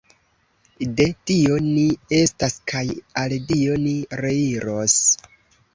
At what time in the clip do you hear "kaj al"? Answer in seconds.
2.73-3.37